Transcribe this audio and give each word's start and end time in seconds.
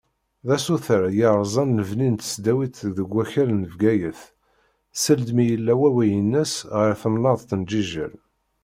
D 0.47 0.49
asuter 0.55 1.03
i 1.07 1.13
yerzan 1.19 1.75
lebni 1.77 2.09
n 2.09 2.15
tesdawit 2.15 2.79
deg 2.97 3.09
wakal 3.13 3.49
n 3.59 3.61
Bgayet 3.71 4.21
seld 5.01 5.27
mi 5.35 5.43
yella 5.49 5.73
wawway-ines 5.79 6.53
ɣer 6.73 6.91
temnaḍt 7.01 7.49
n 7.59 7.61
Jijel. 7.69 8.15